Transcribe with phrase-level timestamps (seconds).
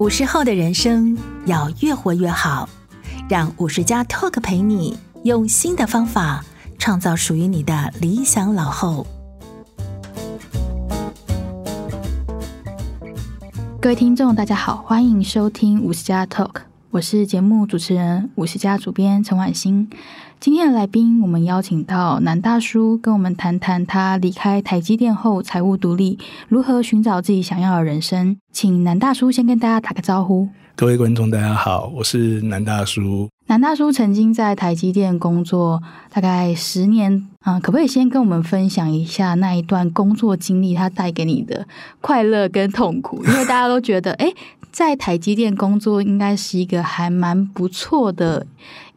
[0.00, 2.66] 五十后的人生要越活越好，
[3.28, 6.42] 让五十加 Talk 陪你用新的方法
[6.78, 9.06] 创造属于你的理想老后。
[13.78, 16.62] 各位听众，大家好，欢迎收听五十加 Talk，
[16.92, 19.88] 我是节目主持人五十家主编陈婉欣。
[20.40, 28.36] 今天的来宾，我们邀请到南大叔跟我们谈谈他离开台积电后财务独立，如何寻找自己想要的人生。
[28.50, 30.48] 请南大叔先跟大家打个招呼。
[30.74, 33.28] 各位观众，大家好，我是南大叔。
[33.46, 35.80] 南大叔曾经在台积电工作
[36.12, 41.68] 大概十年啊，可不可以先跟我们分享一下那一段工作经历，它带给你的
[42.00, 43.22] 快乐跟痛苦？
[43.24, 44.32] 因为大家都觉得，哎，
[44.72, 48.46] 在台积电工作应该是一个还蛮不错的。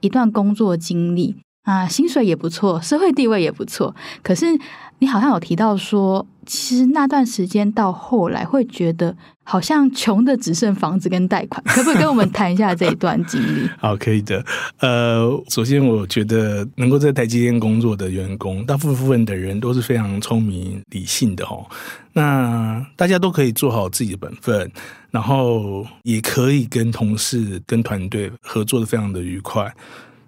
[0.02, 3.96] 一段工作经历啊，薪水也不错，社会地位也不错。
[4.22, 4.59] 可是
[4.99, 11.63] 你好像有提到说，其实那段时间到后来会觉得好像穷的只剩房子跟贷款。
[11.67, 13.70] 可不可以跟我们谈一下这一段经历？
[13.79, 14.43] 好，可以的。
[14.79, 21.65] 呃，首先我觉得能够在台积电工作的员工，大部分的人都是非常聪明理性的哦。
[22.13, 24.71] 那大家都可以做好自己的本分，
[25.12, 29.73] 然后也可以跟同事、跟团队合作的非常的愉快。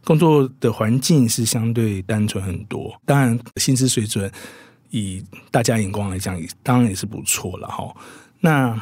[0.03, 4.31] 工作的环境是相对单纯很多，当然薪资水准
[4.89, 7.95] 以大家眼光来讲，当然也是不错了哈。
[8.39, 8.79] 那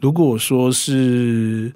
[0.00, 1.72] 如果说是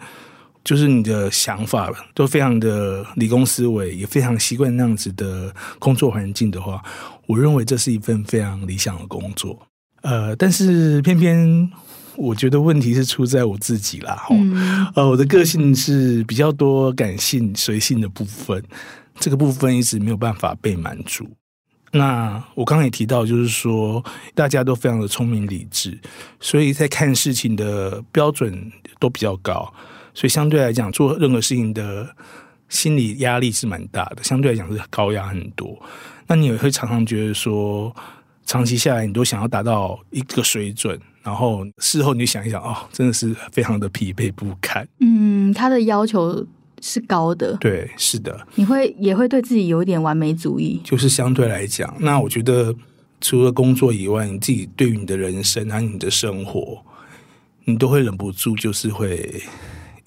[0.65, 6.83] 就是你的想法都非常的理工思维，也非常习惯那样子的工作环境的话，
[7.27, 9.59] 我认为这是一份非常理想的工作。
[10.03, 11.71] 呃，但是偏偏。
[12.15, 18.63] 我觉得问题是出在我自己啦，嗯，呃，我的个性是比较多感性、随性的部分，
[19.19, 21.27] 这个部分一直没有办法被满足。
[21.93, 24.03] 那我刚刚也提到，就是说
[24.35, 25.99] 大家都非常的聪明理智，
[26.41, 29.73] 所以在看事情的标准都比较高，
[30.15, 32.09] 所以相对来讲，做任何事情的
[32.69, 35.79] 心理压力是蛮大的，相对来讲是高压很多。
[36.27, 37.95] 那你也会常常觉得说，
[38.47, 40.99] 长期下来你都想要达到一个水准。
[41.23, 44.85] 然后事后你就想一想，哦，真的是非常的疲惫不堪。
[44.99, 46.45] 嗯，他的要求
[46.83, 47.57] 是高的。
[47.57, 48.47] 对，是的。
[48.57, 50.79] 你会也会对自己有一点完美主义。
[50.85, 52.75] 就是相对来讲，那我觉得
[53.21, 56.85] 除了工作以外，你自己对于你的人生还有你的生活，
[57.65, 59.43] 你都会忍不住就是会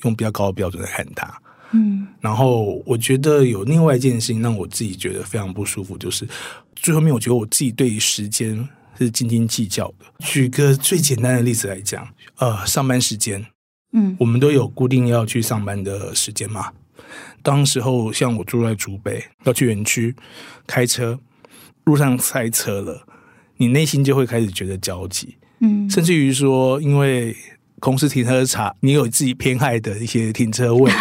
[0.03, 1.41] 用比较高的标准来看它。
[1.71, 2.05] 嗯。
[2.19, 6.27] 然后我觉得有另外一件事情让我自己觉得非常不舒服，就是
[6.75, 8.67] 最后面我觉得我自己对于时间。
[8.97, 10.05] 是斤斤计较的。
[10.19, 12.07] 举个最简单的例子来讲，
[12.37, 13.45] 呃，上班时间，
[13.95, 16.69] 嗯，我们都有固定要去上班的时间嘛。
[17.41, 20.13] 当时候像我住在竹北，要去园区
[20.67, 21.17] 开车，
[21.85, 23.07] 路上塞车了，
[23.57, 27.35] 你内心就会开始觉得焦急，嗯，甚至于说，因为
[27.79, 30.91] 公司停车场，你有自己偏爱的一些停车位，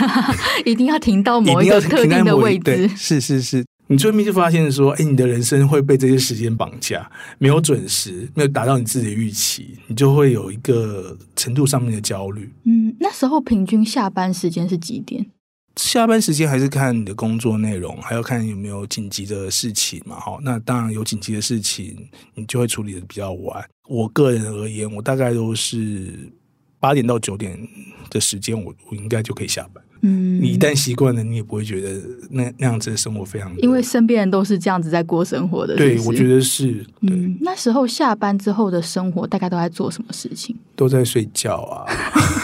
[0.65, 3.65] 一定要停到某一个特定的位置，是是是。
[3.87, 12.51] 你最后面就发现说，哎，你的人生会被这些时间绑架，没有准时，没有达到你自己的预期，你就会有一个程度上面的焦虑。
[12.65, 15.27] 嗯，那时候平均下班时间是几点？
[15.77, 20.19] 下班时间还是看你的工作内容，还要看有没有紧急的事情嘛。
[20.19, 23.63] 哈，那当然有紧急的事情，你就会处理的比较晚。
[23.89, 26.33] 我个人而言，我大概都是
[26.79, 27.59] 八点到九点
[28.09, 29.85] 的时间，我我应该就可以下班。
[30.07, 31.99] 嗯，你一旦习惯了，你也不会觉得
[32.31, 33.51] 那那样子的生活非常。
[33.57, 35.75] 因为身边人都是这样子在过生活的。
[35.77, 36.73] 对，我觉得是。
[37.01, 37.11] 对。
[37.11, 40.55] 嗯，那时候下班之后的生活，大概都在做什么事情？
[40.77, 41.89] 都在睡觉啊。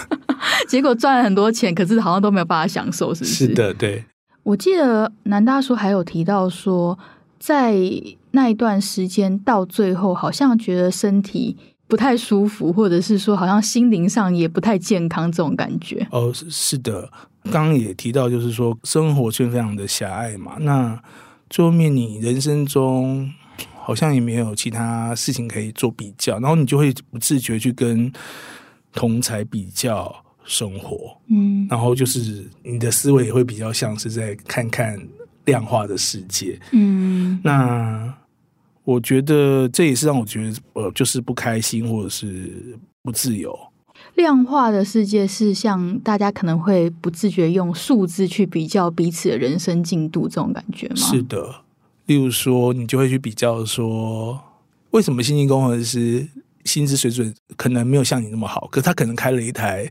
[0.66, 3.46] 结果赚了很多钱，可是好像都没有办法享受，是不是？
[3.46, 4.04] 是的，对。
[4.42, 6.98] 我记得南大叔还有提到说，
[7.38, 7.76] 在
[8.30, 11.58] 那一段时间到最后，好像觉得身体
[11.90, 16.06] 不太舒服，或者是说，好像心灵上也不太健康，这种感觉。
[16.12, 17.10] 哦，是的。
[17.44, 20.56] 刚刚也提到，就是说生活圈非常的狭隘嘛。
[20.60, 21.02] 那
[21.48, 23.28] 最后面你人生中
[23.82, 28.12] 好像也没有其他事情可以做比较，然后你就会不自觉去跟
[28.92, 30.14] 同才比较
[30.44, 31.16] 生活。
[31.28, 35.00] 嗯，然后就是你的思维也会比较像是在看看
[35.46, 36.60] 量化的世界。
[36.72, 38.14] 嗯，那
[38.90, 43.56] 我觉得这也是让我觉得呃，就是不开心或者是不自由。
[44.16, 50.96] 量化的世界是像大家可能会不自觉用数字去比较彼此的人生进度这种感觉吗？
[50.96, 51.62] 是的，
[52.06, 54.40] 例如说你就会去比较说，
[54.90, 56.26] 为什么信息工程师
[56.64, 59.88] 薪资水准可能没有像你那么好，可是他可能开了一台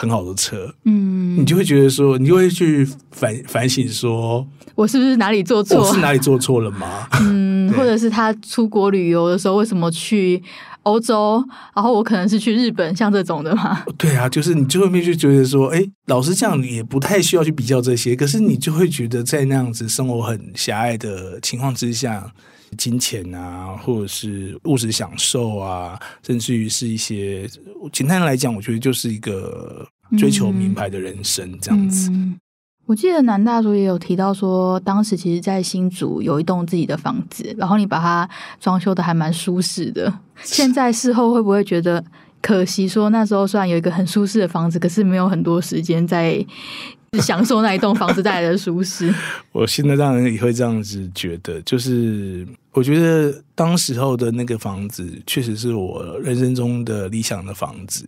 [0.00, 5.78] 很好的车，嗯，你就会觉得说，你就会去反反省说，我是不是哪里做错？
[5.78, 7.06] 我是哪里做错了吗？
[7.20, 10.42] 嗯， 或者是他出国旅游的时候为什么去？
[10.84, 11.44] 欧洲，
[11.74, 13.84] 然后我可能是去日本，像这种的嘛。
[13.98, 18.16] 对啊，就是你最后面就觉得说，哎，老实讲，也不太需要去比较这些。
[18.16, 22.32] 可是你就会觉得，在那样子生活很狭隘的情况之下，
[22.78, 27.48] 金钱啊，或者是物质享受啊，甚至于是一些
[27.92, 29.86] 简单来讲，我觉得就是一个
[30.18, 32.10] 追求名牌的人生这样子。
[32.86, 38.28] 我记得南大叔也有提到说，当时其实，在新竹有一栋自己的房子，然后你把它
[38.58, 40.12] 装修的还蛮舒适的。
[40.42, 42.04] 现在事后会不会觉得
[42.42, 42.88] 可惜？
[42.88, 46.44] 说那时候虽然有一个很舒适的房子，可是没有很多时间在
[47.20, 49.12] 享受那一栋房子带来的舒适。
[49.52, 58.04] 我现在当然也会这样子觉得，就是我觉得当时候的那个房子，确实是我人生中的理想的房子。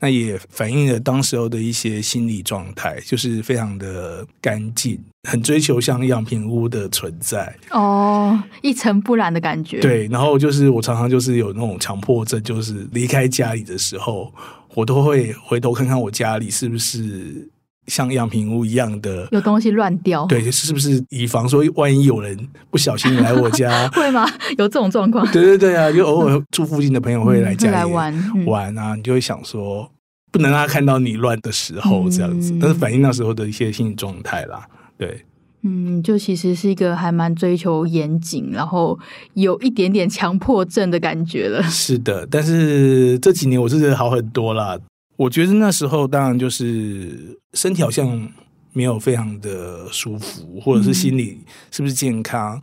[0.00, 9.80] 那也反映了当时候的一些心理状态，就是非常的干净，很追求像样品屋的存在哦，一尘不染的感觉。
[9.80, 14.30] 对，然后就是我常常就是有那种强迫症，就是离开家里的时候，
[14.74, 17.48] 我都会回头看看我家里是不是
[17.86, 20.26] 像样品屋一样的，有东西乱掉。
[20.26, 22.36] 对，是不是以防说万一有人
[22.70, 24.26] 不小心来我家， 会吗？
[24.58, 25.26] 有这种状况？
[25.32, 29.90] 对对对啊，就偶尔住附近的朋友会来家里、嗯、来玩玩啊，你就会想说。
[30.32, 34.66] 不能让他看到你乱的时候这样子，嗯、但是反映那时候的一些心理状态啦。
[34.98, 35.24] 对，
[35.62, 38.98] 嗯，就其实是一个还蛮追求严谨，然后
[39.34, 41.62] 有一点点强迫症的感觉了。
[41.62, 44.76] 是的，但是这几年我是觉得好很多啦。
[45.16, 48.28] 我觉得那时候当然就是身体好像
[48.72, 51.38] 没有非常的舒服，或者是心理
[51.70, 52.56] 是不是健康？
[52.56, 52.62] 嗯、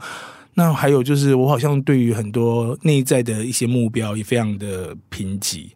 [0.55, 5.69] 那还有就是我好像对于很多内在的一些目标也非常的贫瘠。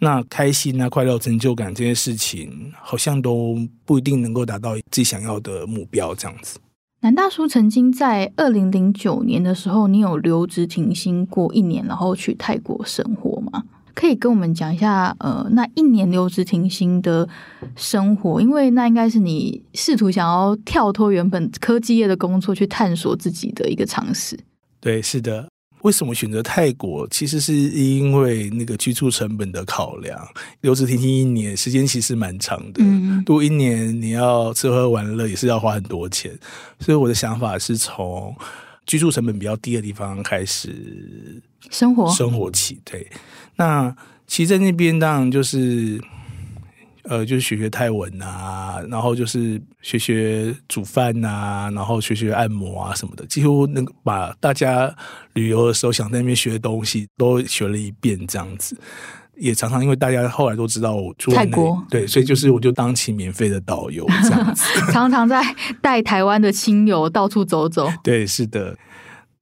[0.00, 6.58] 那开心啊、快乐、成就感这些事情，好像都不一定能够达到自己想要的目标，这样子。
[7.00, 13.62] 南大叔曾经在二零零九年的时候，你有留职停薪过一年，然后去泰国生活吗？
[13.94, 17.28] 可以跟我们讲一下，呃，那一年留职停薪的
[17.76, 24.38] 生活，因为那应该是你试图想要跳脱原本科技业的工作，去探索自己的一个尝试。
[24.80, 25.48] 对，是的。
[25.82, 27.08] 为什么选择泰国？
[27.08, 30.16] 其实是因为那个居住成本的考量。
[30.60, 32.84] 留职停薪一年，时间其实蛮长的。
[32.84, 36.30] 嗯，如果一年你要吃喝玩乐，也是要花很多钱。
[36.78, 38.32] 所以我的想法是从
[38.86, 41.31] 居住成本比较低的地方开始
[41.70, 42.80] 生活，生活起。
[42.84, 43.06] 对，
[43.56, 43.94] 那
[44.26, 46.00] 其实，在那边当然就是。
[47.04, 54.94] 呃，就是学学泰文啊，然后就是学学煮饭啊，然后学学按摩啊什么的，几乎能把大家
[55.32, 58.78] 旅游的时候想在那边学的东西都学了一遍，这样子。
[59.36, 64.62] 也常常因为大家后来都知道我住泰国，对，所以就是我就当起免费的导游这样子，
[64.92, 65.42] 常常在
[65.80, 67.88] 带台湾的亲友到处走走。
[68.04, 68.78] 对，是的，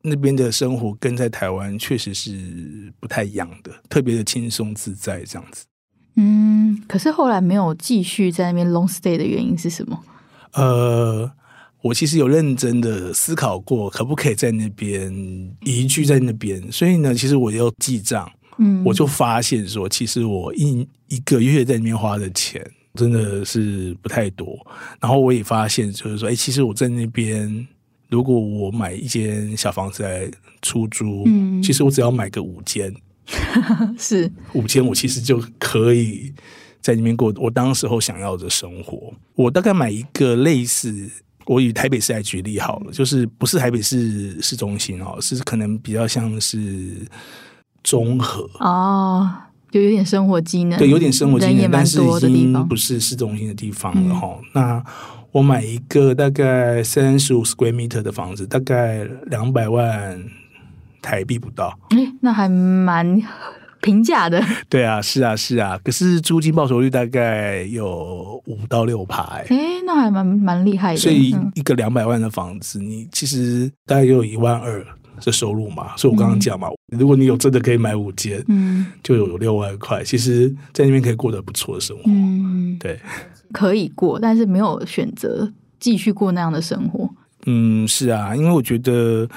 [0.03, 5.65] 那边的生活跟在台湾确实是不太一样的，特别的轻松自在这样子。
[6.17, 9.99] 嗯，可是后来没有继续在那边 long stay 的原因是什么？
[10.53, 11.31] 呃，
[11.83, 15.13] 我其实有认真的思考过，可不可以在那边
[15.63, 16.71] 移居在那边。
[16.73, 24.59] 所以呢，其实我要记账，嗯，我就发现说，其实我一一个月在那边花的钱真的是不太多。
[25.01, 27.67] 然后我也发现，就是说，哎，其实我在那边，
[28.11, 30.31] 如果我买一间小房子来
[30.61, 32.93] 出租，嗯，其实我只要买个五间。
[33.97, 36.35] 是五间，我其实就可以
[36.81, 39.13] 在里面过我当时候想要的生活。
[39.37, 41.09] 我大概买一个类似，
[41.47, 47.07] 我以台北市来举例好了，就是不是台北市市中心哦，是可能比较像是
[47.85, 49.31] 中和哦，
[49.71, 54.37] 就有点生活机能，对，有点生活机能，但是已经不是市中心的地方了哈。
[54.41, 54.85] 嗯、那
[55.33, 60.23] 我买一个大概三十五 square meter 的房子，大概两百万。
[61.03, 63.19] 台币不到，哎、欸，那还蛮
[63.81, 64.39] 平价的。
[64.69, 65.81] 对啊，是啊，是啊。
[65.83, 70.99] 可是租金报酬率大概有五到六趴，哎、欸，那还蛮蛮厉害的。
[70.99, 74.85] 所以一个两百万的房子，嗯、你其实大概有一万二
[75.25, 75.97] 的收入嘛。
[75.97, 80.05] 所以我刚刚讲嘛，嗯、如果你有真的可以买五间，嗯，就有六万块。
[80.05, 82.03] 其实，在那边可以过得不错的生活。
[82.09, 83.01] 嗯，对，
[83.53, 87.09] 可以过，但是没有选择继续过那样的生活。
[87.47, 89.29] 嗯，是啊，因为我觉得。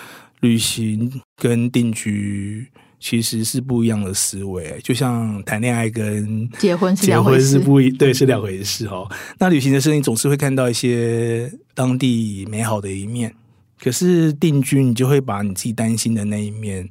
[0.44, 2.68] 旅行跟定居
[3.00, 9.10] 其实是不一样的思维，就像谈恋爱跟结婚是两回事，不一对是两回事哦。
[9.40, 13.34] 那旅行的时候，你总是会看到一些当地美好的一面，
[13.80, 16.90] 可是定居你就会把你自己担心的那一面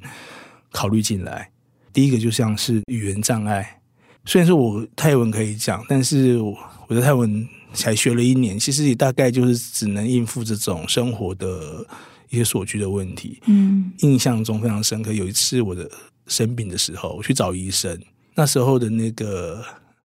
[0.71, 1.51] 考虑进来。
[1.93, 3.81] 第一个就像是语言障碍，
[4.25, 11.85] 虽然说我泰文可以讲，但是我我的泰文才学了一年，其实也大概就是只能应付这种生活的。
[12.29, 15.13] 一些所居的问题，嗯，印象中非常深刻。
[15.13, 15.87] 有一次，我的
[16.25, 17.95] 生病的时候，我去找医生，
[18.33, 19.63] 那时候的那个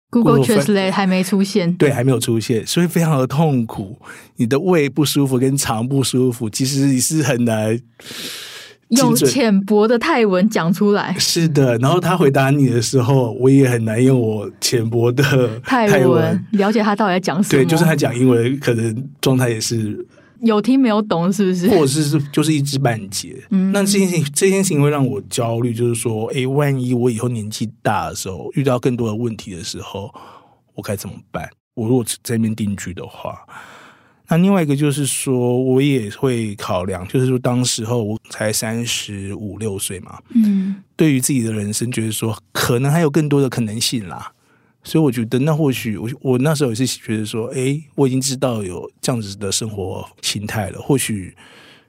[0.10, 4.00] Google Translate 还没出现，对，还没有出现，所以非常的痛苦。
[4.38, 7.80] 你的胃不舒服跟肠不舒服，其实你是很难。
[8.90, 11.78] 用浅薄的泰文讲出来，是的。
[11.80, 17.64] 然后他回答你的时候，我也很难用我浅薄的泰文，了解他到底在讲什么。
[17.64, 20.06] 对，就是他讲英文，可能状态也是
[20.40, 21.68] 有听没有懂，是不是？
[21.68, 23.36] 或者是是就是一知半解。
[23.50, 30.10] 嗯，那这件事情这件事情会让我焦虑，就是说，哎，万一我以后年纪大的时候遇到更多的问题的时候，
[30.76, 31.50] 我该怎么办？
[31.74, 33.38] 我如果在那边定居的话。
[34.30, 44.34] 那另外一个就是说，我也会考量，就是说，当时候我才三十五六岁嘛，嗯，对于自己的人生，觉得说可能还有更多的可能性啦，
[44.84, 51.34] 所以我觉得那或许我我那时候也是觉得说，哎，我已经知道有这样子的生活心态了，或许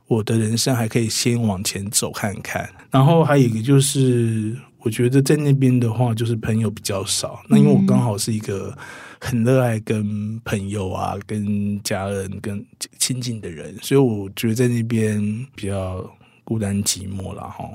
[0.06, 2.70] 我的人生还可以先往前走看看。
[2.90, 8.76] 然后还有一个就是，我觉得在那边的话，就是朋友比较少，那因为我刚好是一个。
[9.20, 12.64] 很热爱跟朋友啊、跟家人、跟
[13.00, 15.20] 亲近的人，所以我觉得在那边
[15.56, 16.08] 比较
[16.44, 17.68] 孤单寂寞了哈。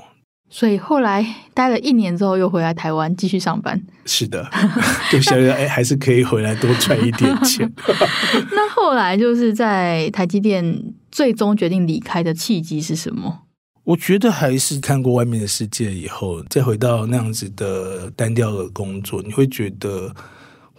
[0.48, 3.78] 所以后来待了一年之后，又回来台湾继续上班。
[4.06, 4.50] 是的，
[5.12, 7.70] 就想着哎，还是可以回来多赚一点钱。
[8.52, 10.82] 那后来就是在台积电
[11.12, 13.40] 最终决定离开的契机是什么？
[13.84, 20.14] 我觉得还是看过外面的世界以后，再回到那样子的单调的工作，你会觉得。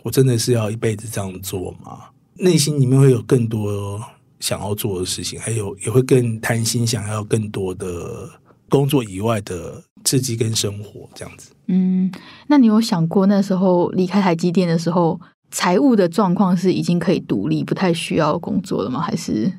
[0.04, 1.98] 我真的是要一辈子这样做吗？
[2.36, 4.00] 内心里面会有更多
[4.40, 8.30] 想要做的事情，还有也会更贪心，想要更多的
[8.70, 11.54] 工作以外的刺激跟生活这样子。
[11.70, 12.12] 嗯，
[12.46, 15.20] 那你有想过那时候离开台积电的时候，
[15.50, 19.02] 财务的状况是已经可以独立，不太需要工作了吗？
[19.02, 19.52] 还是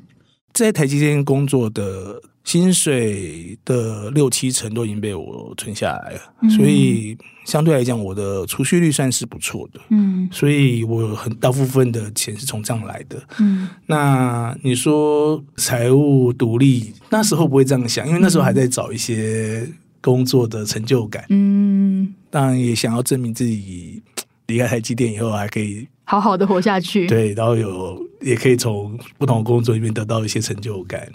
[0.53, 2.21] 在台积电工作的？
[2.47, 9.81] 薪水的六七成都已经被我存下来了，嗯、所以相对来讲，我的储蓄率算是不错的。
[9.89, 13.21] 嗯，所以我很大部分的钱是从这样来的。
[13.41, 21.25] 嗯，那你说财务独立，那时候不会这样想，因为那时候还在找一些工作的成就感。
[21.27, 24.01] 嗯，当然也想要证明自己
[24.45, 27.07] 离开台积电以后还可以好好的活下去。
[27.07, 31.11] 对，然后有也可以从不同的工作里面得到一些成就感。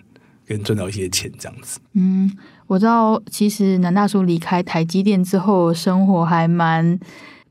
[0.53, 1.81] 跟赚到一些钱这样子。
[1.95, 2.31] 嗯，
[2.67, 6.99] 我知道，其实南大叔离开台积电之后，生活还蛮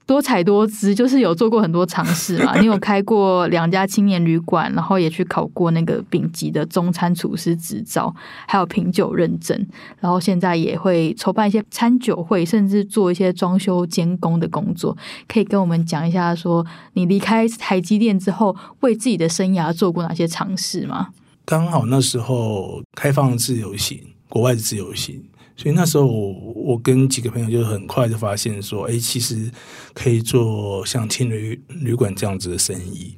[0.06, 2.56] 多彩多姿，就是有做过很多尝试嘛。
[2.62, 8.14] 你有开过两家青年旅馆，然后也去考过那个丙级的中餐厨师执照，
[8.48, 9.68] 还有品酒认证。
[10.00, 14.96] 然后现在也会筹办一些餐酒会，甚至做一些装修监工的工作。
[15.28, 21.08] 可以跟我们讲一下，说你离开台积电之后，为自己的生涯做过哪些尝试吗？
[21.52, 25.22] 刚好那时候开放自由行，国外的自由行，
[25.58, 29.52] 所以那时候我我跟几个朋友就很快就发现说，哎，其实
[29.94, 33.18] 可以做像青旅旅馆这样子的生意，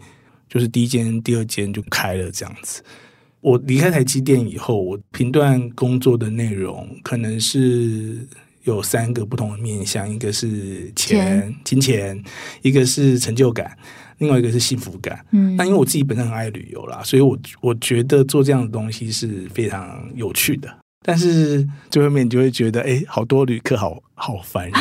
[0.49, 2.81] 就是第一间、第二间就开了这样子。
[3.39, 8.27] 我离开台积电以后，我评断工作的内容可能是
[8.63, 12.19] 有三个不同的面向，一个是钱、金钱，
[12.63, 13.77] 一个是成就感。
[14.23, 20.82] 另外一个是幸福感，嗯，那因为我自己本身很爱旅游啦，所以我我觉得做这样的东西是非常有趣的。
[21.03, 24.73] 但是最后面你就会觉得，哎、欸，好多旅客好好烦人，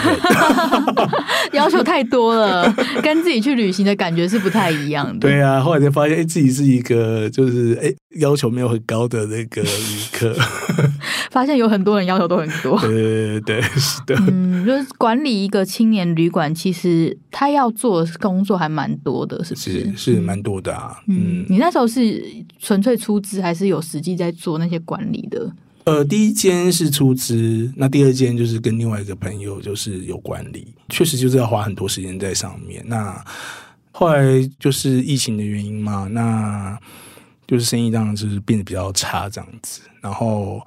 [1.52, 5.29] 要求太多了， 跟自己去旅行的感觉是不太一样的。
[5.29, 9.69] 对啊，后来才发现，哎、欸，自己是一个就是哎、欸、要求没有很高的那个旅
[10.12, 10.35] 客，
[11.33, 12.79] 发现有很多人要求都很多。
[12.81, 14.14] 对对对对，是的。
[14.29, 19.73] 嗯，就是管理一个青年旅馆，其实他要做的工作还蛮多的，是不是？
[19.97, 20.97] 是是蛮多的啊。
[21.09, 22.23] 嗯，嗯，你那时候是
[22.61, 25.50] 纯粹出资，还是有实际在做那些管理的？
[25.85, 32.85] 呃，第一间是出资，那第二间就是跟另外一个朋友就是有管理，确实就是要花很多时间在上面。
[32.87, 33.25] 那
[33.91, 34.23] 后来
[34.61, 36.79] 就是疫情的原因嘛，那
[37.49, 39.81] 就是生意当然就是变得比较差这样子。
[40.01, 40.65] 然后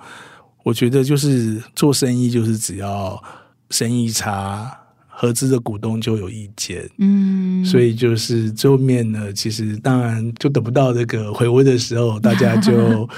[0.63, 3.23] 我觉得就是做生意就是只要
[3.69, 4.69] 生意差，
[5.07, 13.09] 合资的股东就有意见，嗯，所以就是最后面呢，其实当然就等不到这个回温的时候，大家就。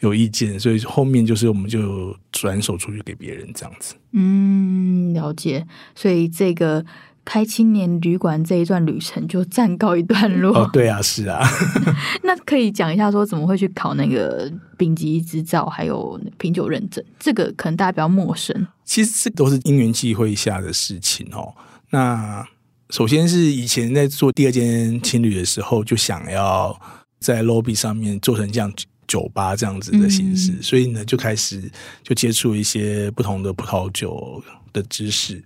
[0.00, 3.94] 有意见，所以后面就是我们就转手出去给别人这样子。
[4.12, 5.66] 嗯，了解。
[5.94, 6.84] 所以这个
[7.24, 10.54] 开青年旅馆这一段旅程就暂告一段落。
[10.54, 11.40] 哦，对啊，是啊。
[12.22, 17.02] 那可以讲一下说怎么会去考那个丙级执照，还有品酒认证？
[17.18, 18.66] 这个可能大家比较陌生。
[18.84, 21.54] 其实这都是因缘际会下的事情哦。
[21.90, 22.46] 那
[22.90, 26.78] 首先是以前在做第二间青旅的时候，就想要
[27.18, 28.70] 在 lobby 上面做成这样。
[29.06, 31.70] 酒吧这样子的形式，嗯、所以呢，就开始
[32.02, 34.42] 就接触一些不同的葡萄酒
[34.72, 35.42] 的知识。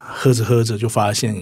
[0.00, 1.34] 喝着喝着，就发现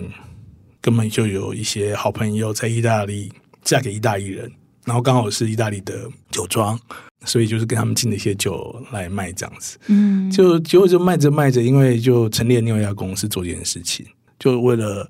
[0.81, 3.31] 根本就有一些好朋友在意大利
[3.63, 4.51] 嫁给意大利人，
[4.85, 6.79] 然后刚好是意大利的酒庄，
[7.27, 9.79] 所以就是跟他们进了一些酒来卖这样子。
[9.89, 14.07] 嗯，就结果就卖着卖着，因为就成立了另外一家公司做这件事情，
[14.39, 15.09] 就为了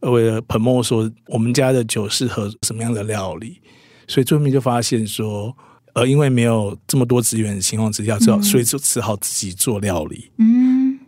[0.00, 3.60] 为了 promote 说我们家的酒适合什么样的料理。
[4.08, 5.56] 所以最后面就发现说，
[5.94, 10.30] 呃，因为没有这么多资源的情况之下，只好、嗯、所以就只好自己做料理。
[10.38, 10.98] 嗯，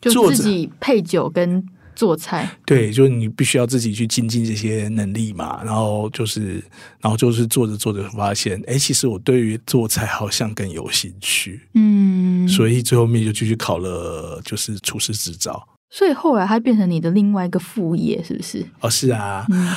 [0.00, 2.50] 就自己配酒跟做菜。
[2.66, 5.62] 对，就是你必须要自己去精进这些能力嘛。
[5.62, 6.62] 然后就是，
[7.00, 11.60] 然后就是做着做着发现，哎，其实我对于做菜好像更有兴趣。
[11.74, 15.62] 嗯，所以最后面就继续考了，就是厨师执照。
[15.90, 18.66] 所以后来它变成你的另外一个副业，是不是？
[18.80, 19.46] 哦，是啊。
[19.50, 19.70] 嗯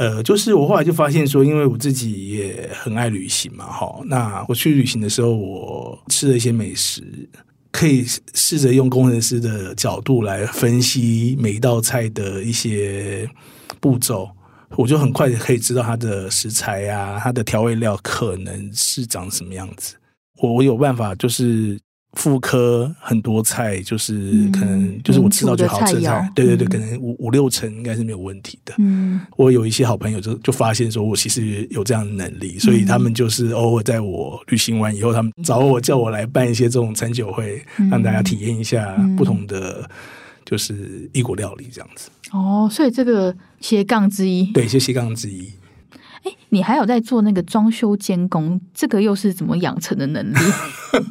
[0.00, 7.02] 呃，就是我后来就发现说，因为我自己也很爱旅行嘛，哈，那我去旅行的时候，我吃了一些美食，
[7.70, 13.28] 可以试着用工程师的角度来分析每一道菜的一些
[13.78, 14.26] 步骤，
[14.74, 19.96] 我就很快可以知道它的食材啊，它的调味料可能是长什么样子，
[20.40, 21.78] 我我有办法就是。
[22.14, 28.74] 复刻很多菜，就是可能就是我吃到就好吃的菜，对对对，可能五五六成应该是没有问题的。
[28.78, 39.88] 嗯，我有一些好朋友就就发现说，我其实有这样的能力，所以他们就是偶尔在我旅行完以后，他们找我叫我来办一些这种餐酒会，让大家体验一下不同的
[40.44, 42.10] 就是异国料理这样子。
[42.32, 45.48] 哦，所以这个斜杠之一，对，是斜杠之一。
[46.50, 50.36] 哎，你还有在做那个装修监工，这个又是怎么养成的能力？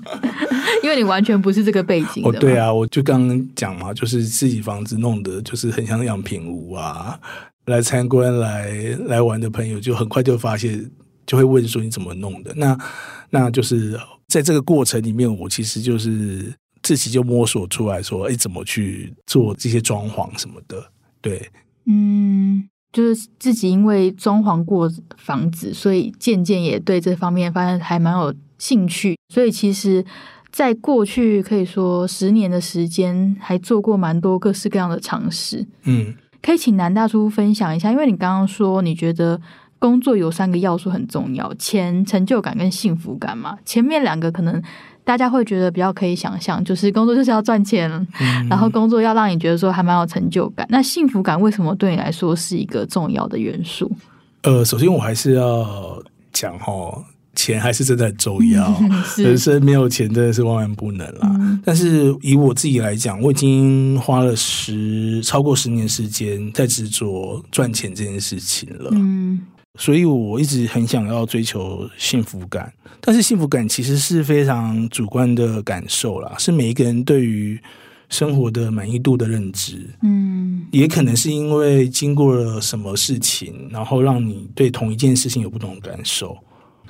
[0.84, 2.30] 因为你完全不是这个背景的。
[2.30, 7.20] 哦，对啊，我就刚刚讲嘛，就是自己房子弄的，就是很像样品屋啊。
[7.66, 8.72] 来参观来
[9.06, 10.90] 来玩的朋友，就很快就发现，
[11.26, 12.54] 就会问说你怎么弄的？
[12.56, 12.78] 那
[13.30, 20.84] 那就是在这个过程里面，我其实就是自己就摸索出来说，哎，怎么去做这些装潢什么的？
[21.22, 21.48] 对，
[21.86, 22.39] 嗯。
[22.92, 29.18] 就是自己因为装潢过房子，所以渐渐也对这方面发现还蛮有兴趣。
[29.34, 30.04] 所以其实，
[30.52, 35.66] 在过去可以说十年的时间，还做过蛮多各式各样的尝试。
[35.84, 39.40] 嗯，可以请南大叔分享一下，因为你刚刚说你觉得
[39.78, 43.58] 工作有三个要素很重要：钱、成就感跟幸福感嘛。
[43.64, 44.62] 前面两个可能。
[45.10, 50.68] 大家会觉得比较可以想象，就是工作就是要赚钱，嗯、然后工作要让你觉得说还蛮有成就感。
[50.70, 53.92] 那幸福感为什么对你来说是一个重要的元素？
[54.44, 56.00] 呃，首先我还是要
[56.32, 58.72] 讲哈，钱还是真的很重要，
[59.18, 61.32] 人生没有钱真的是万万不能啦。
[61.40, 68.92] 嗯、但是以我自己来讲，我已经花了十超过十年时间在执着赚钱这件事情了。
[68.94, 69.42] 嗯。
[69.80, 77.58] 所以我一直很想要追求幸福感，但是幸福感其实是非常主观的感受啦，是每一个人对于
[78.10, 79.90] 生活的满意度的认知。
[80.02, 86.38] 嗯，也可能是因为经过了什么事情，然后让你对同一件事情有不同的感受。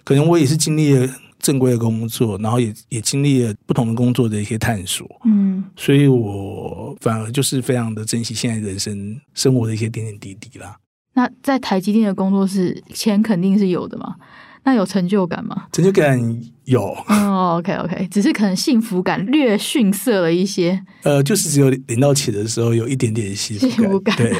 [0.03, 5.07] 可能我也是经历了正规的工作，然后也也经历了不同的工作的一些探索。
[5.25, 10.75] 嗯，所以我反而就是非常的珍惜现在人生生活的一些点点滴滴啦。
[11.13, 14.15] 那在台积电的工作室钱肯定是有的嘛？
[14.63, 15.65] 那有成就感吗？
[15.71, 16.19] 成就感
[16.65, 16.83] 有。
[17.07, 20.79] 哦，OK OK，只是可能幸福感略逊色了一些。
[21.03, 24.33] 呃，就是只有领到钱的时候有一点点幸福感，幸福感对，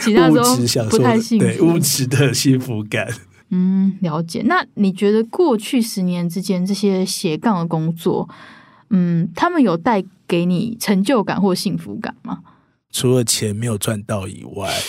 [0.00, 3.06] 其他时候 不太幸福，对，物质的幸福感。
[3.50, 4.42] 嗯，了解。
[4.46, 8.28] 那你觉得过去十年之间这些斜杠的工作，
[8.90, 12.40] 嗯，他们有带给你成就感或幸福感吗？
[12.90, 14.72] 除了钱没有赚到以外。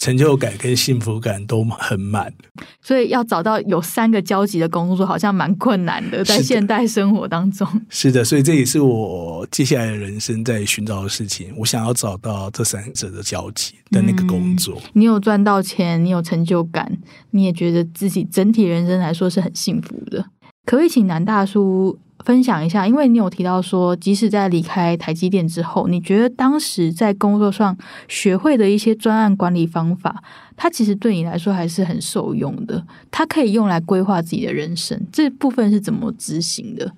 [0.00, 2.32] 成就感跟幸福感都很满，
[2.80, 7.68] 所以要找到有三个交集的工作，好像蛮困难的，在现代生活当中。
[7.90, 11.52] 是的，所以这也是我接下来的人生在寻找的事情。
[11.54, 14.80] 我想要找到这三者的交集的那个工作。
[14.82, 16.90] 嗯，你有赚到钱，你有成就感，
[17.32, 20.24] 你也觉得自己整体人生来说是很幸福的。
[20.70, 22.86] 可不可以请南大叔分享一下？
[22.86, 30.22] 因为你有提到说，即使在离开台积电之后，你觉得当时在工作上学会的一些专案管理方法，
[30.56, 32.86] 它其实对你来说还是很受用的。
[33.10, 36.92] 它可以用来规划自己的人生，这部分是怎么执行的？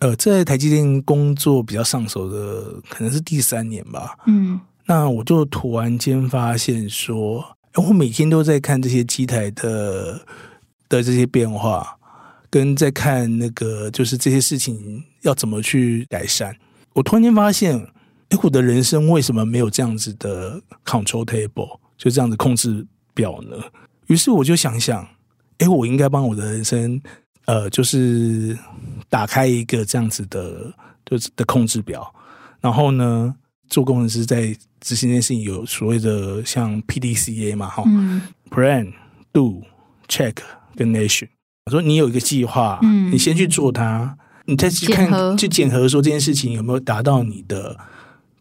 [0.00, 4.16] 呃，在台积电工作比较上手的，可能是第三年吧。
[4.28, 7.44] 嗯，那我就突然间发现说，
[7.74, 10.20] 我每天都在看这些机台的
[10.88, 11.96] 的这些变化。
[12.50, 16.54] 跟在看那个，就是这些事情要怎么去改善。
[16.92, 17.78] 我突然间发现，
[18.30, 22.84] 哎，我的人生为什么没有这样子的 control table，就这样子控制
[23.14, 23.56] 表呢？
[24.08, 25.06] 于是我就想想，
[25.58, 27.00] 哎，我应该帮我的人生
[27.46, 28.58] 呃，就是
[29.08, 30.74] 打开一个这样子的，
[31.06, 32.12] 就是的控制表，
[32.60, 33.32] 然后呢，
[33.68, 38.92] 做工程师在执行这件事情有所谓的像 PDCA 嘛，哈、嗯、，Plan、
[39.32, 39.62] Do、
[40.08, 40.36] Check
[40.74, 41.28] 跟 Action。
[41.70, 47.76] 我说你有一个计划，嗯，你先去做它，你再去看去检核说这件事情有没有达到你的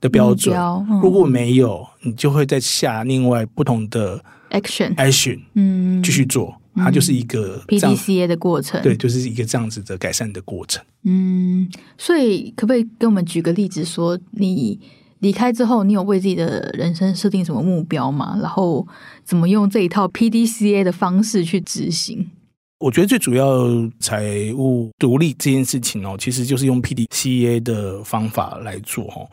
[0.01, 0.51] 的标准。
[0.55, 6.55] 标嗯、如果没有，你就会再下另外不同的 Action Action，嗯，继续做。
[6.75, 10.83] 它就是一个 PDCA 的过程，对，就是一个这样子的改善的过程。
[11.03, 14.79] 嗯，所以可不可以给我们举个例子，说你
[15.19, 18.37] 离开之后，你有为自己的人生设定什么目标吗？
[18.41, 18.87] 然后
[19.23, 22.29] 怎么用这一套 PDCA 的方式去执行？
[22.79, 23.67] 我觉得最主要
[23.99, 29.29] 财务独立这件事情哦，其实就是用 PDCA 的方法来做哦。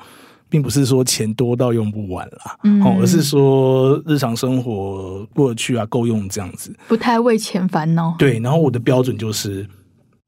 [0.49, 8.15] 并不是说钱多到用不完啦，嗯，而是说日常生活过得去啊，够用这样子，不太为钱烦恼。
[8.17, 9.69] 对，然后我的标准就是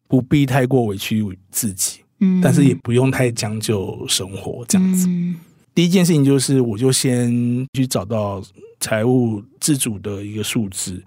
[0.09, 5.07] 不必太过委屈自己，嗯，但是也不用太将就生活这样子。
[5.09, 5.37] 嗯，
[5.73, 8.43] 第一件事情就是，我就先去找到
[8.81, 11.01] 财务自主的一个数字，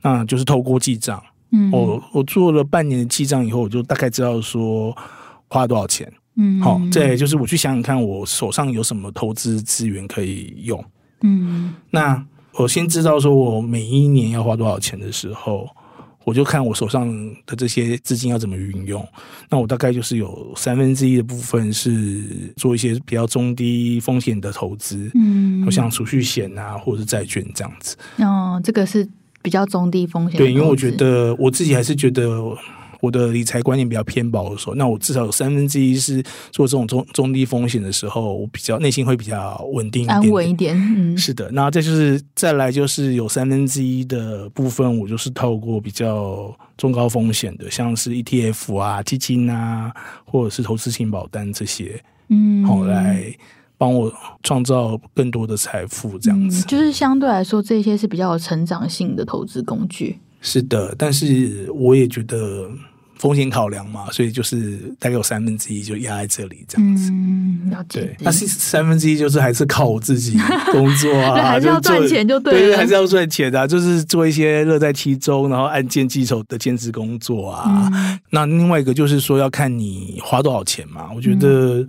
[0.00, 1.22] 那就是透过记账。
[1.52, 4.96] 嗯，我我做了半年的记账以后，我就大概知道说
[5.48, 6.10] 花多少钱。
[6.36, 10.82] 嗯，好，再就是我去想想看，我手上有什么投资资源可以用。
[11.22, 15.68] 嗯，那我先知道说我每一年要花多少钱的时候，
[16.24, 17.08] 我就看我手上
[17.44, 19.06] 的这些资金要怎么运用。
[19.50, 27.96] 那我大概就是有三分之一的部分是做一些比较中低风险的投资，嗯，像储蓄险啊，或者是债券这样子。
[28.18, 29.06] 哦，这个是
[29.42, 30.38] 比较中低风险的。
[30.38, 32.56] 对，因为我觉得我自己还是觉得。
[33.02, 40.76] 我的理财观念比较偏保守，那我至少有三分之一是做这种中中低风险的时候，我比较内心会比较稳定一点点，安稳一点。
[40.76, 41.50] 嗯，是的。
[41.52, 49.90] 那这就是再来就是有三分之一的部分，我就是透过比较中高风险的，像是 ETF 啊、基金啊，
[50.26, 53.34] 或者是投资型保单这些，嗯，好来
[53.80, 54.12] 帮我
[54.42, 56.62] 创造更多的财富，这样子。
[56.62, 60.18] 嗯，就是相对来说，这些是比较有成长性的投资工具。
[60.42, 62.70] 是的，但是我也觉得。
[63.20, 67.10] 风险考量嘛，所以就是大概有三分之一就压在这里这样子。
[67.12, 68.00] 嗯，了解。
[68.00, 70.38] 对，那是三分之一就是还是靠我自己
[70.72, 72.58] 工作啊，还是要赚钱就对了。
[72.58, 77.90] 对，还是要赚钱的啊，就是做一些乐在其中，然后按件计酬的兼职工作啊。
[77.92, 78.18] 嗯。
[78.30, 81.86] 那另外一个就是说要看你花多少钱嘛，我觉得。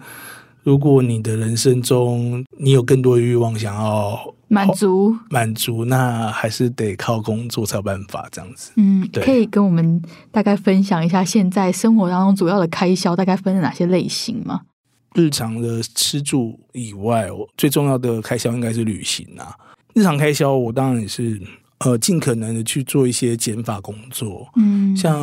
[0.63, 8.71] 如果你的人生中你有更多的欲望想要满足满足，那还是得靠工作才有办法这样子。
[8.76, 14.62] 嗯，对，可以跟我们大概分享一下现在生活当中主要的开销大概分了哪些类型吗？
[15.15, 19.56] 日常的吃住以外，我最重要的开销应该是旅行啊。
[19.93, 21.41] 日常开销我当然也是
[21.80, 24.47] 呃尽可能的去做一些减法工作。
[24.56, 25.19] 嗯，像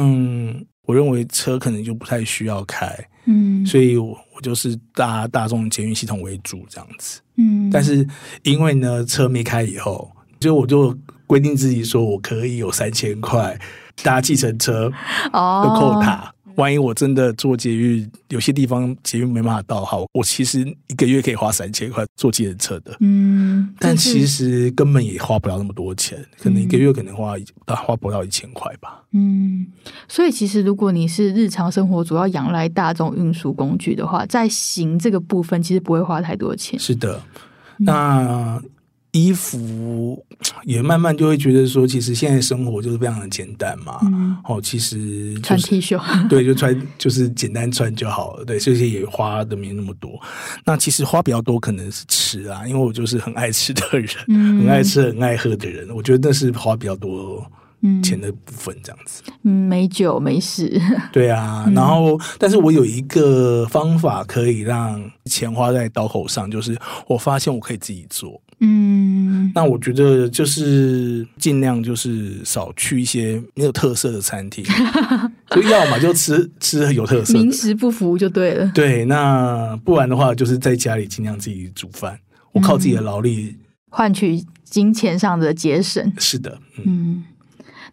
[0.86, 2.92] 我认为车可能就不太需要开。
[3.26, 7.20] 嗯，所以我我就是大大众捷运系统为主这样子。
[7.36, 8.06] 嗯，但是
[8.44, 10.96] 因为呢车没开以后，就我就
[11.26, 13.58] 规定自己说我可以有三千块
[14.04, 14.88] 搭计程车
[15.24, 16.32] 的扣塔。
[16.32, 29.66] 哦万一我真的坐捷运，有些地方捷运没办法到，好，我其实一个月可以花三千块坐计程车的，嗯，但其实根本也花不了那么多钱，可能一个月可能花花不到一千块吧，嗯，
[30.08, 37.22] 所以其实如果你是日常生活主要仰赖大众运输工具的话，在行这个部分其实不会花太多钱，是的，
[37.78, 38.60] 那。
[39.12, 40.24] 衣服
[40.64, 43.98] 也慢慢就会觉得说，其实现在生活就是非常的简单嘛。
[44.02, 48.44] 嗯、哦，其实、就是、穿 T 恤，对，就穿就是简单穿就好了。
[48.44, 50.20] 对，这些也花的没那么多。
[50.64, 55.88] 那其实花比较多可能是吃啊，因为我就是很爱吃的人，嗯、很爱吃、很爱喝的人。
[55.94, 57.44] 我觉得那是花比较多
[58.02, 59.22] 钱的部分，这样子。
[59.44, 60.80] 嗯，美酒美食。
[61.10, 68.40] 对啊，然后，但是我有一个方法可以让钱花在刀口上，就是我发现我可以自己做。
[68.60, 74.64] 嗯，那我觉得就是尽量就是少去一些没有特色的餐厅，
[75.50, 78.70] 就要嘛就吃吃有特色，名食不符就对了。
[78.74, 82.18] 对，那不然的话就是在家里尽量自己煮饭，
[82.52, 83.56] 我靠自己的劳力
[83.90, 86.12] 换取金钱上的节省。
[86.18, 86.84] 是的，嗯。
[86.86, 87.24] 嗯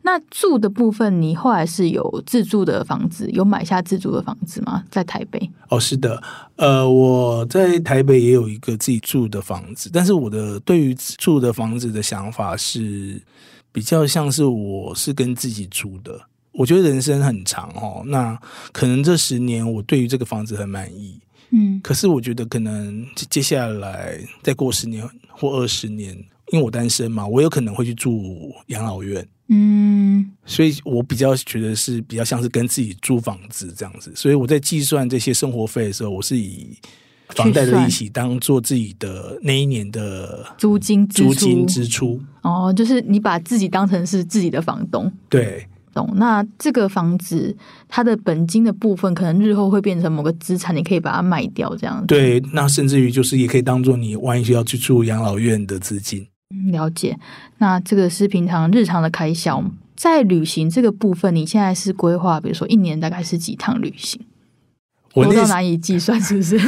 [0.06, 4.84] 那住的部分，你后来是有自住的房子，有买下自住的房子吗？
[4.92, 5.50] 在台北？
[5.70, 6.22] 哦，是的，
[6.58, 13.20] 呃，我在台北也有一个自己住的房子，但是我的对于住的房子的想法是
[13.72, 16.22] 比较像是我是跟自己住的。
[16.52, 18.40] 我觉得人生很长哦，那
[18.72, 26.16] 可能这十年我对于这个房子很满意，嗯，可是我觉得可能接下来再过十年或二十年。
[26.52, 29.28] 因为我单身嘛，我有可能会去住养老院。
[29.48, 34.12] 嗯，所以我比较觉得是比较像是跟自己租房子这样子。
[34.16, 36.76] 所以我在计算这些生活费的时候，我是以
[37.30, 42.20] 房贷的利息当做自己的那一年的租金租金支出。
[42.42, 45.12] 哦，就是你把自己当成是自己的房东。
[45.30, 45.68] 对。
[45.94, 47.56] 懂，那这个房子
[47.88, 52.08] 它的本金的部分，可能日后会变成某个资产，你可以把它卖掉，这样子。
[52.08, 56.28] 对，那甚至于就是也可以当做你万一需要去住养老院的资金。
[56.72, 57.18] 了解，
[57.58, 59.64] 那这个是平常日常的开销，
[59.96, 64.22] 在旅行这个部分，你现在是规划，比如说一年大概是几趟旅行？
[65.14, 66.60] 我多到难以计算，是不是？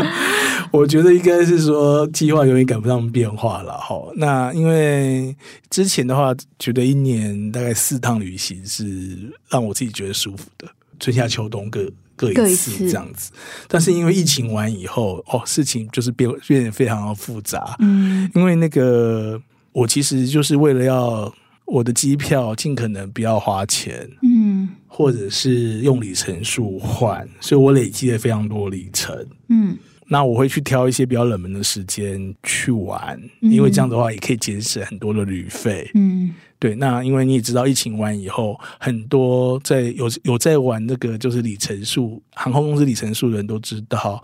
[0.70, 3.96] 我觉得应该是说计划永远赶不上变化了哈。
[4.16, 5.34] 那因为
[5.70, 10.68] 之前的话，觉得一年大概四趟旅行是让我自己觉得舒服的，
[11.00, 13.32] 春夏秋冬各各一次这样子。
[13.68, 17.76] 但是因为疫情完以后，哦，事情就是变变得非常的复杂。
[17.78, 19.40] 嗯，因为那个
[19.72, 21.32] 我其实就是为了要
[21.64, 24.08] 我的机票尽可能不要花钱。
[24.22, 24.68] 嗯。
[24.90, 29.14] 或者是用里程数换，所以我累积了非常多里程。
[29.48, 29.76] 嗯，
[30.08, 35.88] 那我会去挑一些比较冷门的时间去玩，嗯，因为这样的话也可以节省很多的旅费。
[35.94, 36.74] 嗯，对。
[36.76, 44.22] 那因为你也知道，疫情完以后，很多在有有在玩那个就是里程数航空公司里程数的人都知道，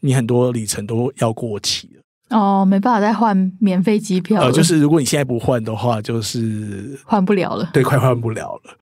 [0.00, 2.00] 你很多里程都要过期了。
[2.38, 4.40] 哦，没办法再换免费机票。
[4.40, 7.68] 呃，就是如果你现在不换的话，就是换不了了。
[7.72, 8.76] 对，快换不了了。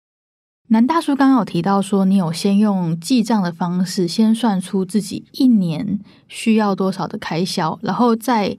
[0.71, 5.99] 南大叔刚刚有提到说，你有先用记账的方式，先算出自己一年
[6.29, 8.59] 需要多少的开销，然后再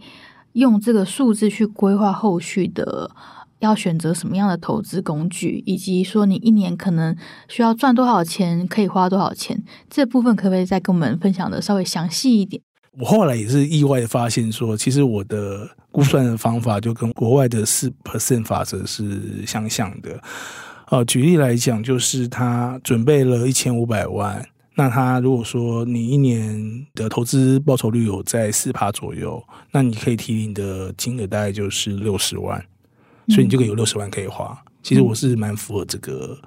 [0.53, 3.11] 用这个数字去规划后续的
[3.59, 7.15] 要选择什么样的投资工具，以及说你一年可能
[7.47, 12.61] 需要赚多少钱，可以花多少钱，这部分可不可以再跟我们分享的稍微详细一点？
[12.99, 20.21] 我后来也是意外的发现说，其实我的估算的方法就跟国外的四 percent 法则是相像的。
[20.87, 24.43] 呃，举例来讲，就是他准备了一千五百万，
[24.75, 29.41] 那他如果说你一年的投资报酬率有在四趴左右，
[29.71, 32.65] 那你可以提领的金额大概就是六十万，
[33.29, 34.57] 所以你就可以有六十万可以花。
[34.65, 36.37] 嗯、其实我是蛮符合这个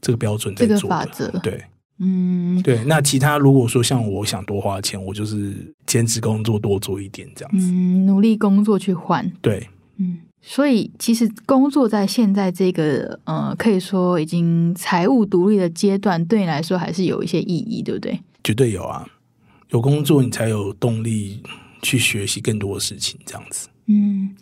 [0.00, 1.38] 这个标准在做的，这个法则。
[1.40, 1.64] 对，
[1.98, 2.84] 嗯，对。
[2.84, 5.54] 那其他如果说像我想多花钱，我就是
[5.86, 9.30] 兼职工作多做一点这样子，嗯，努力工作去换。
[9.40, 9.68] 对，
[9.98, 10.18] 嗯。
[10.46, 18.20] 所以，其实工作在现在这个呃，可以说已经财务独立的阶段，对你来说还是有一些意义，对不对？
[18.42, 19.08] 绝对有啊！
[19.70, 21.40] 有工作，你才有动力
[21.80, 23.68] 去学习更多的事情，这样子。
[23.86, 24.36] 嗯，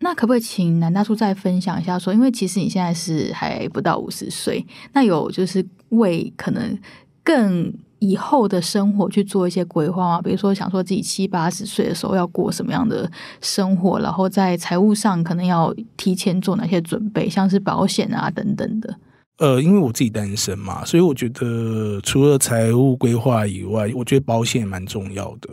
[0.00, 1.98] 那可不可以请南大叔再分享一下？
[1.98, 6.78] 说，因为其实你现在是还不到五十岁，那有就是为可能
[7.22, 7.72] 更。
[7.98, 18.94] 以后的生活去做一些规划吗，比如说想说自己七八十岁的时候要过什么样的生活，然后在财务上可能要提前做哪些准备，像是保险啊等等的。
[19.38, 25.48] 呃，因为我自己单身嘛，所以我觉得除了财务规划以外，我觉得保险蛮重要的。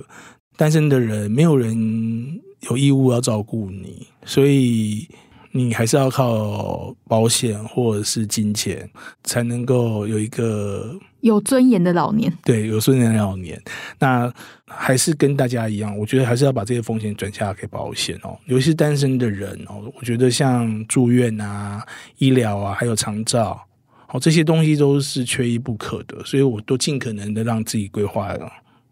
[0.55, 5.07] 单身的人没有人有义务要照顾你，所以。
[5.55, 8.89] 你还是要靠保险或者是金钱，
[9.23, 12.35] 才能够有一个有尊严的老年。
[12.43, 13.61] 对，有尊严的老年。
[13.99, 14.33] 那
[14.65, 18.35] 还是跟大家一样，我觉得还是要把这些风险转嫁给保险哦。
[18.47, 21.85] 尤其是单身的人哦，我觉得像住院啊、
[22.17, 23.63] 医疗啊，还有长照，
[24.09, 26.17] 哦，这些东西都是缺一不可的。
[26.25, 28.33] 所以我都尽可能的让自己规划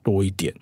[0.04, 0.54] 多一点。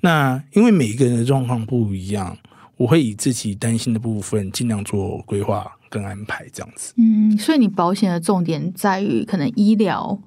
[0.00, 2.36] 那因为每一个人的状况不一样。
[2.76, 6.92] 我会以自己担心的部分尽量做规划跟安排，这样子。
[6.96, 10.18] 嗯，所以你保险的重点在于可能医疗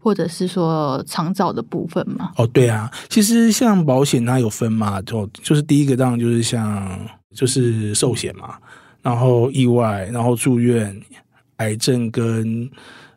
[0.00, 2.32] 或者是说长照的部分嘛？
[2.36, 6.98] 哦，对啊，其实像保险它有分嘛，就就是第一个当然就是像
[7.32, 8.56] 就是寿险嘛，
[9.00, 11.00] 然后意外，然后住院、
[11.58, 12.68] 癌症跟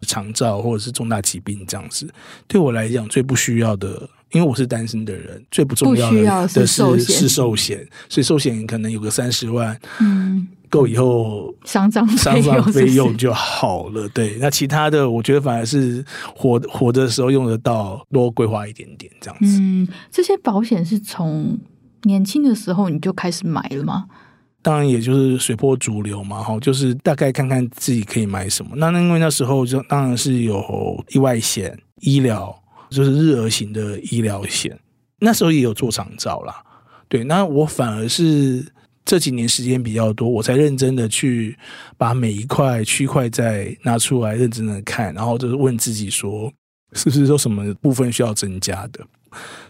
[0.01, 2.07] 长照或者是重大疾病这样子。
[2.47, 4.07] 对我来讲，最不需要的。
[4.31, 14.07] 因为我是单身的人，最不重要的是是寿险，所以寿险可能有个三十万，嗯，够以后丧葬丧葬费用就好了。
[14.09, 16.03] 对，那其他的我觉得反而是
[16.35, 19.61] 活活的时候用得到，多规划一点点这样子。
[19.61, 21.57] 嗯，这些保险是从
[22.03, 24.07] 年轻的时候你就开始买了吗？
[24.61, 28.71] 当然，也就是随波逐流嘛，哈，就是大概看看自己可以买什么。
[28.75, 32.53] 那因为那时候就当然是有意外险、医疗。
[32.89, 34.77] 就是日额型的医疗险，
[35.19, 36.63] 那时候也有做长照啦，
[37.07, 38.65] 对，那我反而是
[39.05, 41.57] 这几年时间比较多，我才认真的去
[41.97, 46.51] 把每一块区块再拿出来认真的看，然后就是问自己说，
[46.93, 49.05] 是不是说什么部分需要增加的？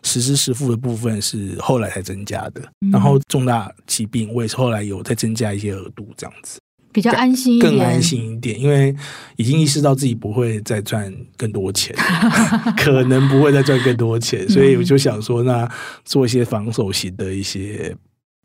[0.04, 6.60] 实支实付的部分是后来才增加的，然后重大疾病我也是后来有再增加一些额度，这样子
[6.98, 8.92] 比较安心一点，更安心一点，因为
[9.36, 11.96] 已经意识到自己不会再赚更多钱，
[12.76, 15.70] 可能不会再赚更多钱，所以我就想说，那
[16.04, 17.96] 做一些防守型的一些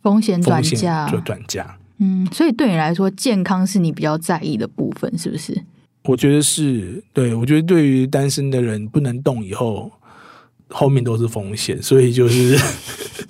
[0.03, 1.79] 风险转嫁，就转嫁。
[1.97, 5.59] 嗯，所以对你来说，健康是你比较在意的部分，是不是？
[6.05, 9.91] 我觉得是，对，我觉得对于单身的人不能动以后，
[10.73, 12.57] 后面都是风险，所以就是，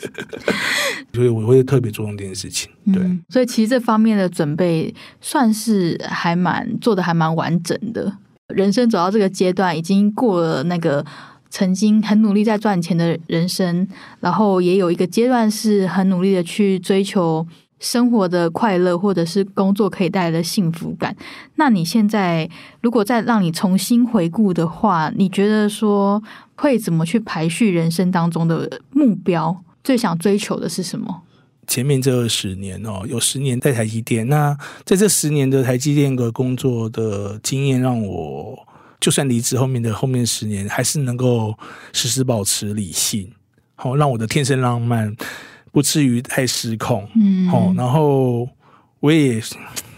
[1.12, 2.70] 所以我会特别注重这件事情。
[2.92, 8.16] 对、所以其实这方面的准备算是还蛮做的，还蛮完整的。
[8.48, 11.04] 人生走到这个阶段，已经过了那个
[11.50, 13.86] 曾经很努力在赚钱的人生，
[14.20, 17.46] 然后也有一个阶段是很努力的去追求。
[17.82, 21.14] 生活的快乐，或者是工作可以带来的幸福感。
[21.56, 22.48] 那你现在
[22.80, 26.22] 如果再让你重新回顾的话，你觉得说
[26.54, 29.62] 会怎么去排序人生当中的目标？
[29.82, 31.22] 最想追求的是什么？
[31.66, 34.28] 前面这二十年哦，有十年在台积电。
[34.28, 38.56] 那在这十年的台积电的工作的经验，让我
[39.00, 41.52] 就算离职后面的后面十年，还是能够
[41.92, 43.32] 时时保持理性，
[43.74, 45.16] 好让我的天生浪漫。
[45.72, 48.46] 不至于太失控，嗯，哦，然后
[49.00, 49.42] 我也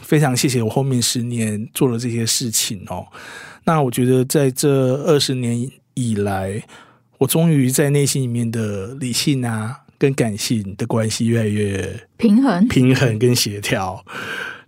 [0.02, 3.04] 非常谢谢我后面十年做了这些事情哦。
[3.64, 6.62] 那我觉得在这二十年以来，
[7.18, 14.00] 我终于在内心里面的理性啊跟感性的关系越来越平衡、平衡跟协调。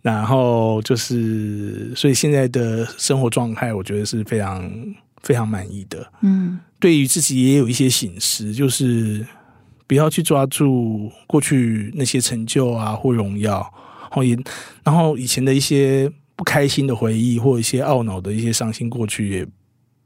[0.02, 4.68] 然后就是，所以现在的生活状态，我觉得是非常
[5.22, 6.04] 非常满意的。
[6.22, 9.24] 嗯，对于自己也有一些醒思，就是。
[9.86, 13.58] 不要去抓住过去那些成就啊或荣耀，
[14.02, 14.38] 然后也，
[14.84, 19.46] 然后以前的一些不开心的回忆或一些懊恼的一些伤心过去也。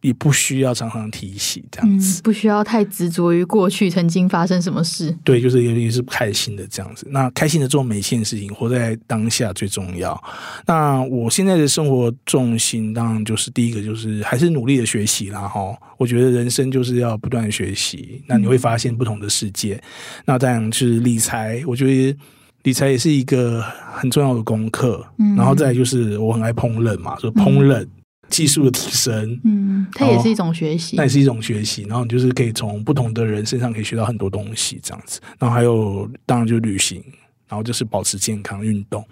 [0.03, 5.15] 也不需要常常提起这样子，嗯，不需要太执着于过去曾经发生什么事。
[5.23, 7.07] 对，就是有点是不开心的这样子。
[7.11, 10.19] 那开心的做每一件事情，活在当下最重要。
[10.67, 15.77] 那我现在的生活重心，当然就是第一个就是还是努力的学习啦哈。
[15.99, 19.75] 我觉得人生就是要不断的学习，那你会发现不同的世界。
[19.75, 19.83] 嗯、
[20.25, 22.17] 那当然是理财，我觉得
[22.63, 25.07] 理财也是一个很重要的功课。
[25.19, 27.83] 嗯，然后再来就是我很爱烹饪嘛，说烹饪。
[27.83, 27.91] 嗯
[28.31, 31.83] 技术的提升，嗯，它也是一种学习，那也是一种学习。
[31.83, 35.21] 然后你就是可以从不同的人身上可以学到很多东西，这样子。
[35.39, 37.03] 然后还有，当然就是旅行，
[37.49, 39.05] 然后就是保持健康、运动。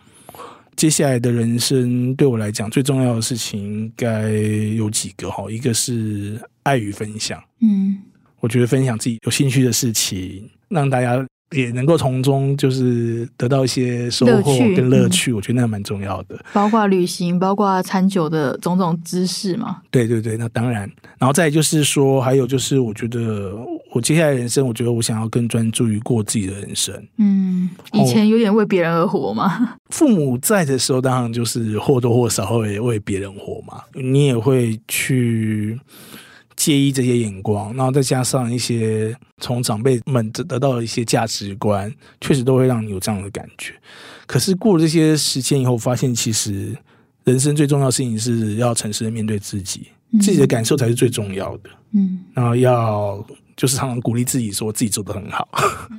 [0.77, 7.99] 接下来的人生对我来讲最重要的事情应该有几个哈，一个是爱与分享，嗯，
[8.41, 11.27] 我觉得分享自己有兴趣的事情，让大家。
[11.53, 16.39] 也能够从中就是得到一些收获跟乐趣，我觉得那蛮重要的。
[16.53, 19.79] 包括旅行，包括餐酒的种种知识嘛。
[19.91, 20.91] 对对对，那当然。
[21.19, 23.55] 然后再就是说，还有就是，我觉得
[23.93, 26.95] 我接下来人生，我觉得我想要更专注于过自己的人生。
[27.17, 29.77] 嗯，以前有点为别人而活嘛。
[29.91, 33.83] 父母在的时候，当然就是或多或少会为别人活嘛。
[33.95, 35.81] 你也会去。
[36.59, 41.91] 介意这些眼光，然后再加上一些从长辈们得到的一些价值观，
[42.21, 43.73] 确实都会让你有这样的感觉。
[44.27, 46.77] 可是过了这些时间以后，发现其实
[47.23, 51.71] 人生最重要的事情是要诚实的面对自己，嗯、自己的感受才是最重要的。
[51.93, 53.25] 嗯，然后要
[53.57, 55.49] 就是常常鼓励自己，说自己做得很好。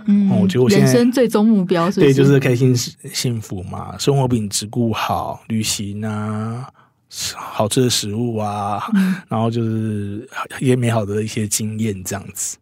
[0.08, 6.67] 嗯， 我觉得我现在人生最终目标是，对，就是开心幸福嘛，生活品质顾好，旅行啊。
[7.36, 12.58] 好吃的食物啊，嗯、然后就是一些美好的一些经验这样子。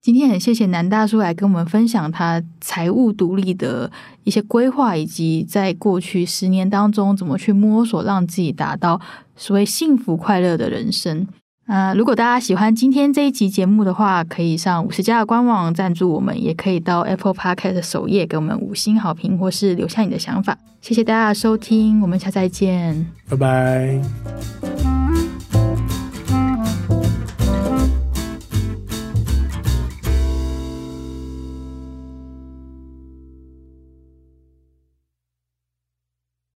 [0.00, 3.88] 今天很谢谢南大叔来跟我们分享他财务独立的
[4.24, 9.00] 一些规划，以及在过去十年当中怎么去摸索，让自己达到
[9.36, 11.28] 所谓幸福快乐的人生。
[11.66, 20.58] 啊、呃，如果大家喜欢今天这一集节目的话，可以上五十加的官网赞助我们，也可以到 Apple Podcast 的首页给我们五星好评，或是留下你的想法。
[20.80, 25.01] 谢谢大家的收听，我们下次再见，拜拜。